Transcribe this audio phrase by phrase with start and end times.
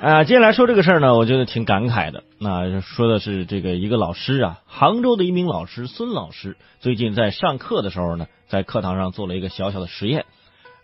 [0.00, 2.22] 啊，接下来说这个事儿呢，我觉得挺感慨的。
[2.38, 10.24] 那说的是这个一个老师啊，杭州的一名老师孙老师，最近在上课的时候呢，在课堂上做了一个小小的实验。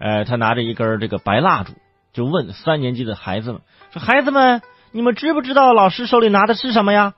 [0.00, 1.74] 呃，他拿着一根这个白蜡烛，
[2.12, 3.60] 就问三年级的孩子们
[3.92, 7.14] 说：“孩子们，你们知不知道老师手里拿的是什么呀？”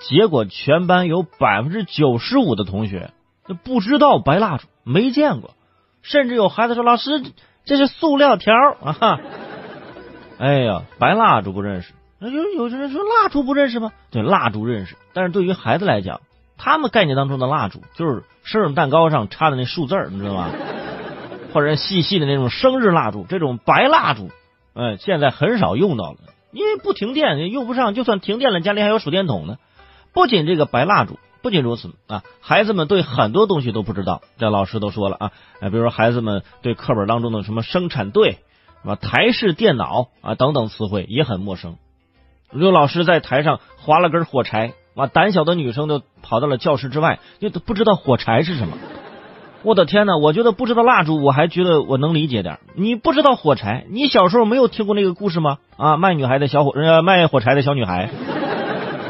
[0.00, 3.12] 结果全班有百分之九十五的同学
[3.62, 5.54] 不知道白蜡烛，没见过，
[6.02, 7.22] 甚至有孩子说：“老师，
[7.64, 8.52] 这是塑料条
[8.82, 9.20] 啊！”
[10.38, 13.90] 哎呀，白蜡烛不认识，有有些人说蜡烛不认识吗？
[14.12, 16.20] 对，蜡烛认识，但是对于孩子来讲，
[16.56, 20.50] 他们概念当中的蜡烛就是生日蛋糕上插的那数字你知道吗？
[21.52, 24.30] 或者细细的那种生日蜡烛，这种白蜡烛，
[24.74, 26.18] 哎，现在很少用到了，
[26.52, 29.56] 因为不停电用不上，就算停电了，家里还有手电筒呢。
[30.12, 34.22] 不仅这个白蜡烛，不仅如此啊，孩子们对很多东西都不知道。
[34.38, 38.38] 这老师都说了啊，比如说孩子们对课本当中的什么生产队。
[38.84, 41.76] 啊，台式电脑啊，等等词汇也很陌生。
[42.50, 48.76] 刘老师在台上划了根火柴，啊，胆小的女生都跑到了教室之外，就不知道火柴是什么。
[49.64, 50.16] 我的天哪！
[50.16, 52.60] 我觉得不知道蜡烛，我还觉得我能理解点。
[52.74, 55.58] 你不知道火柴，你小时候没有听过那个故事吗？
[55.76, 58.08] 啊，卖女孩的小火，呃，卖火柴的小女孩，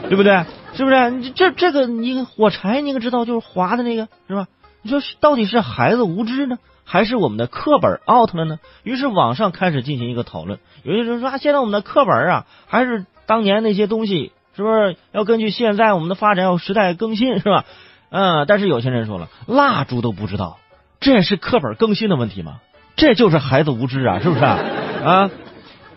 [0.09, 0.45] 对不对？
[0.73, 1.31] 是不是？
[1.33, 4.47] 这这个你火柴你可知道，就是划的那个是吧？
[4.81, 6.59] 你说到底是孩子无知呢？
[6.91, 8.59] 还是我们的课本 out 了呢？
[8.83, 10.59] 于是网上开始进行一个讨论。
[10.83, 17.67] 有些人说啊，现在我们的课本啊，还是当年那些东西，是不是要根据现在我们的发展要时代更新，是吧？
[18.09, 20.57] 嗯，但是有些人说了，蜡烛都不知道，
[20.99, 22.61] 这是课本更新的问题吗？
[22.97, 24.59] 这就是孩子无知啊，是不是啊？
[25.05, 25.31] 啊，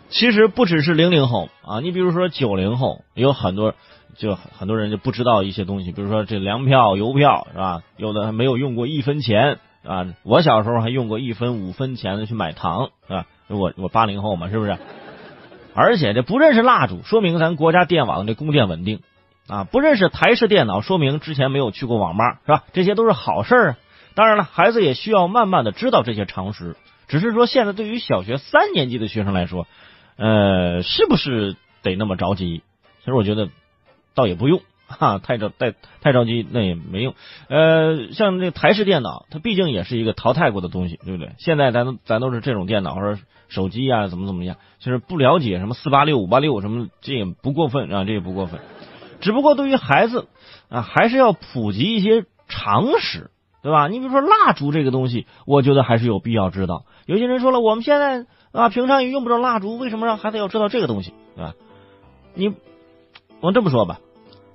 [0.09, 3.75] 其实不只是零零后啊，你比如说九零后，有很多
[4.17, 7.81] 就很多人就不知道一些东西，比如说这粮票、邮票，是吧？
[7.95, 9.59] 有的没有用过一分钱。
[9.83, 13.25] 啊，我小时候还用过一分五分钱的去买糖，是吧？
[13.47, 14.77] 我我八零后嘛，是不是？
[15.73, 19.01] 而且这不认识蜡烛，说明咱国家电网这供电稳定
[19.47, 22.63] 啊；不认识台式电脑，说明之前没有去过网吧，是吧？
[22.73, 23.77] 这些都是好事啊。
[24.13, 26.75] 当然了，孩子也需要慢慢的知道这些常识。
[27.07, 29.67] 只是说，现在对于小学三年级的学生来说，
[30.17, 32.61] 呃，是不是得那么着急？
[32.99, 33.49] 其实我觉得，
[34.13, 34.61] 倒也不用。
[34.91, 37.15] 哈，太着太太着急那也没用。
[37.49, 41.33] 呃，像这台式电脑，它毕竟也是一个淘汰过的东西，对不对？
[41.39, 48.59] 现在咱咱都是这种电脑或者手机啊，怎么怎么样，就是不了解什么四八六五八六什么，这也不过分啊，这也不过分。
[49.19, 50.27] 只不过对于孩子
[50.69, 53.29] 啊，还是要普及一些常识，
[53.61, 53.87] 对吧？
[53.87, 56.85] 你比如说蜡烛这个东西，我觉得还是有必要知道。
[57.05, 61.53] 有些人说了，我们现在啊，平常也用不着蜡烛，为什么让孩子要知道这个东西，对吧？
[62.33, 62.53] 你
[63.41, 63.99] 我这么说吧。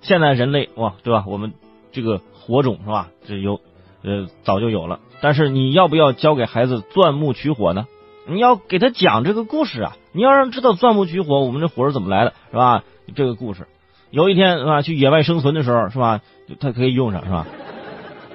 [0.00, 1.24] 现在人类哇，对吧？
[1.26, 1.54] 我们
[1.92, 3.08] 这个火种是吧？
[3.26, 3.60] 这有
[4.02, 7.86] 呃早就有了，但是你要不要教给孩子钻木取火呢？
[8.28, 9.96] 你要给他讲这个故事啊！
[10.12, 12.82] 你要让知道钻木取火，我们这火是怎么来的，是吧？
[13.14, 13.68] 这个故事，
[14.10, 14.82] 有一天啊？
[14.82, 16.20] 去野外生存的时候是吧？
[16.58, 17.46] 他可以用上是吧？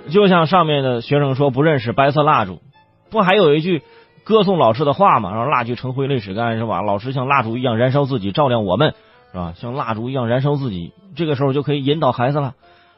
[0.10, 2.62] 就像上面的学生说不认识白色蜡烛，
[3.10, 3.84] 不还有一句
[4.24, 5.36] 歌颂老师的话吗？
[5.36, 6.82] 让蜡炬成灰泪始干是吧？
[6.82, 8.96] 老师像蜡烛一样燃烧自己，照亮我们。
[9.32, 9.54] 是吧？
[9.56, 12.54] 像蜡烛一样燃烧自己，这个时候就可以引导孩子了。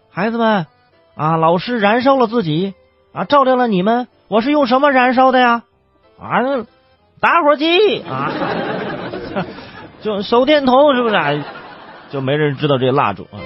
[0.09, 0.67] 孩子们
[1.15, 2.73] 啊，老师燃烧了自己
[3.13, 4.07] 啊，照亮了你们。
[4.27, 5.63] 我是用什么燃烧的呀？
[6.19, 6.65] 啊，
[7.19, 8.31] 打火机啊，
[10.01, 11.43] 就手电筒是不是？
[12.09, 13.37] 就没人知道这蜡烛啊。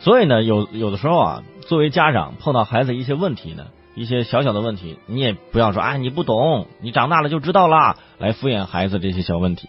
[0.00, 9.68] 所以呢，有有的时候啊，作为家长碰到孩子一些问题呢，一些小小的问题，你也不要说啊，你不懂，你长大了就知道了，来敷衍孩子这些小问题。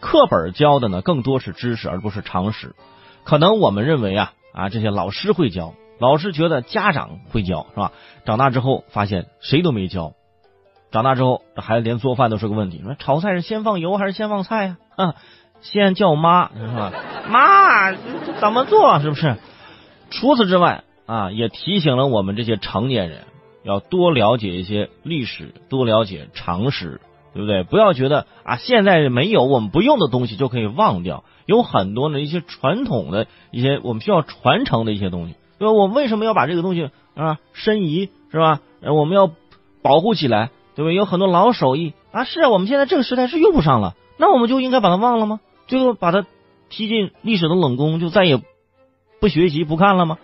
[0.00, 2.74] 课本教的呢，更多是知识，而不是常识。
[3.24, 7.92] 可能我们认为啊啊，这些老师会教，老师觉得家长会教，是吧？
[8.24, 10.14] 长大之后发现谁都没教。
[10.90, 12.80] 长大之后，这孩子连做饭都是个问题。
[12.82, 14.76] 说炒菜是先放油还是先放菜呀？
[14.96, 15.14] 啊，
[15.60, 16.92] 先叫妈是吧？
[17.28, 17.92] 妈，
[18.40, 18.98] 怎么做？
[19.00, 19.36] 是不是？
[20.10, 23.24] 除此之外啊，也提醒了我们这些成年人，
[23.62, 27.00] 要多了解一些历史，多了解常识。
[27.32, 27.62] 对不对？
[27.62, 35.72] 不要觉得啊，现在没有我们不用的东西就可以忘掉，有很多的一些传统的一些我们需要传承的一些东西，对吧？
[35.72, 38.60] 我为什么要把这个东西啊申遗是吧？
[38.82, 39.30] 我们要
[39.82, 40.92] 保护起来，对吧？
[40.92, 45.40] 有很多老手艺啊，是啊，我们现在这个时代是用不上了，那我们就应该把它忘了吗？
[45.66, 46.26] 最后把它
[46.68, 48.40] 踢进历史的冷宫，就再也
[49.20, 50.18] 不学习不看了吗？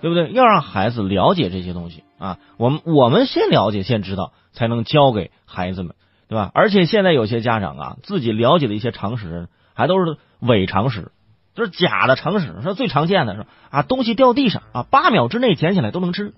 [0.00, 0.30] 对不对？
[0.32, 5.94] 要让孩子了解这些东西啊，我们我们先了解先知道，才能教给孩子们。
[6.28, 6.50] 对吧？
[6.54, 11.12] 而且现在有些家长啊，自己了解的一些常识，还都是伪常识，
[11.54, 12.54] 就是假的常识。
[12.62, 16.32] 说最常见的是啊，东西掉地上啊，八秒之内捡起来都能吃；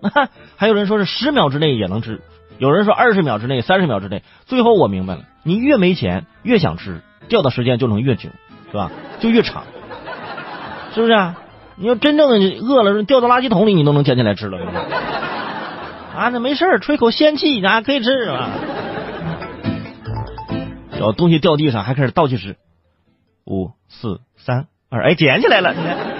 [0.56, 2.22] 还有人说是十秒之内也能吃。
[2.58, 4.22] 有人说二十秒之内、三十秒之内。
[4.46, 8.30] 最后我明白了，你越没钱越想吃，掉的时间就能越久，
[8.70, 8.90] 是吧？
[9.18, 9.64] 就越长，
[10.94, 11.12] 是不是？
[11.12, 11.36] 啊？
[11.76, 14.58] 你要真正的饿了，掉到垃圾桶里，你都能捡起来吃了。
[16.16, 18.50] 啊，那没事吹口仙气，啊，可以吃是吧。
[20.94, 22.56] 然后东西掉地上，还开始倒计时，
[23.44, 26.13] 五四三二，哎，捡起来了，你看。